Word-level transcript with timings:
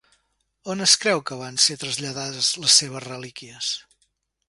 On 0.73 0.81
es 0.85 0.95
creu 1.03 1.21
que 1.31 1.37
van 1.43 1.61
ser 1.65 1.77
traslladades 1.83 2.51
les 2.65 2.81
seves 2.83 3.09
relíquies? 3.09 3.73